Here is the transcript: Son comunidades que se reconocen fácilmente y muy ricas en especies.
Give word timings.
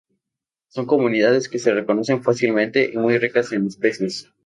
Son 0.69 0.87
comunidades 0.87 1.47
que 1.47 1.59
se 1.59 1.75
reconocen 1.75 2.23
fácilmente 2.23 2.89
y 2.91 2.97
muy 2.97 3.19
ricas 3.19 3.51
en 3.51 3.67
especies. 3.67 4.31